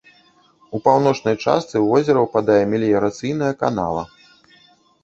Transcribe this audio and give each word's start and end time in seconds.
У 0.77 0.79
паўночнай 0.87 1.35
частцы 1.45 1.75
ў 1.81 1.83
возера 1.91 2.19
ўпадае 2.27 2.59
меліярацыйная 2.73 3.53
канава. 3.63 4.03